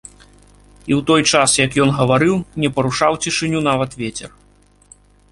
І 0.89 0.91
ў 0.95 0.97
той 1.09 1.21
час, 1.31 1.49
як 1.65 1.75
ён 1.83 1.91
гаварыў, 1.99 2.35
не 2.63 2.69
парушаў 2.77 3.19
цішыню 3.25 3.59
нават 3.69 3.91
вецер. 4.01 4.29